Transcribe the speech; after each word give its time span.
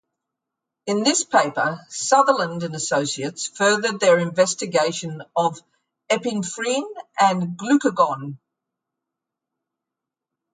In 0.87 1.03
this 1.03 1.23
paper, 1.25 1.79
Sutherland 1.89 2.63
and 2.63 2.73
associates 2.73 3.45
furthered 3.45 3.99
their 3.99 4.17
investigation 4.17 5.21
of 5.35 5.61
epinephrine 6.09 6.91
and 7.19 7.55
glucagon. 7.55 8.39